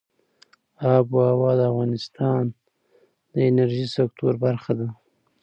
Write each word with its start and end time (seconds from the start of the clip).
آب 0.95 1.05
وهوا 1.15 1.51
د 1.59 1.61
افغانستان 1.71 2.43
د 3.33 3.35
انرژۍ 3.49 3.85
سکتور 3.97 4.33
برخه 4.45 4.71
ده. 4.79 4.87